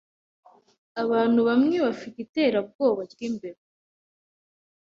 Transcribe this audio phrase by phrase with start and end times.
[1.03, 3.61] Abantu bamwe bafite iterabwoba ryimbeba.